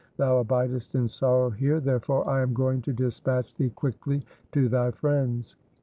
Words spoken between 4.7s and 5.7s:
friends.'